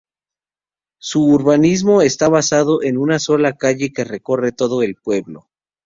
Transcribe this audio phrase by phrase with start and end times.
[0.99, 5.51] Su urbanismo está basado en una sola calle que recorre todo el pueblo.